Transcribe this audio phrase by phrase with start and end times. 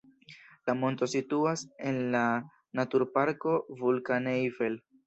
[0.69, 2.25] La monto situas en la
[2.81, 4.85] Naturparko Vulkaneifel.